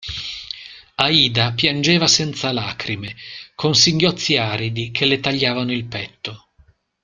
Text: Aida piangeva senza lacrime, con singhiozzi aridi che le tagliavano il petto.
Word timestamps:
Aida 0.97 1.51
piangeva 1.53 2.07
senza 2.07 2.51
lacrime, 2.51 3.15
con 3.53 3.75
singhiozzi 3.75 4.35
aridi 4.35 4.89
che 4.89 5.05
le 5.05 5.19
tagliavano 5.19 5.71
il 5.71 5.85
petto. 5.85 6.47